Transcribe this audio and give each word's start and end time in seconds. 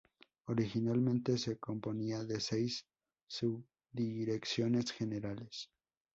Originalmente 0.47 1.37
se 1.37 1.59
componía 1.59 2.23
de 2.23 2.39
seis 2.39 2.87
subdirecciones 3.27 4.91
generales. 4.93 5.69